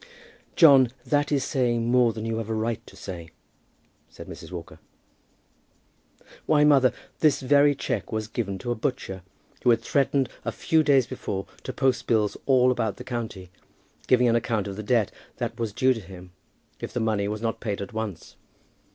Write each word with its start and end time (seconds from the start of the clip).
"John, 0.55 0.91
that 1.05 1.31
is 1.31 1.43
saying 1.43 1.91
more 1.91 2.11
than 2.11 2.25
you 2.25 2.37
have 2.39 2.49
a 2.49 2.55
right 2.55 2.83
to 2.87 2.95
say," 2.95 3.29
said 4.09 4.25
Mrs. 4.27 4.49
Walker. 4.51 4.79
"Why, 6.47 6.63
mother, 6.63 6.91
this 7.19 7.39
very 7.41 7.75
cheque 7.75 8.11
was 8.11 8.27
given 8.27 8.57
to 8.57 8.71
a 8.71 8.73
butcher 8.75 9.21
who 9.61 9.69
had 9.69 9.83
threatened 9.83 10.27
a 10.43 10.51
few 10.51 10.81
days 10.81 11.05
before 11.05 11.45
to 11.65 11.71
post 11.71 12.07
bills 12.07 12.35
all 12.47 12.71
about 12.71 12.97
the 12.97 13.03
county, 13.03 13.51
giving 14.07 14.27
an 14.27 14.35
account 14.35 14.67
of 14.67 14.75
the 14.75 14.81
debt 14.81 15.11
that 15.37 15.59
was 15.59 15.71
due 15.71 15.93
to 15.93 16.01
him, 16.01 16.31
if 16.79 16.91
the 16.93 16.99
money 16.99 17.27
was 17.27 17.43
not 17.43 17.59
paid 17.59 17.79
at 17.79 17.93
once." 17.93 18.37